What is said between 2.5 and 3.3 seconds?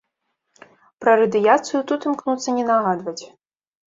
не нагадваць.